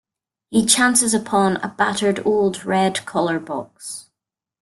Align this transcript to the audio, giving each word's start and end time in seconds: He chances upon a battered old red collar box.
He 0.49 0.65
chances 0.65 1.13
upon 1.13 1.57
a 1.57 1.67
battered 1.69 2.25
old 2.25 2.65
red 2.65 3.05
collar 3.05 3.37
box. 3.39 4.09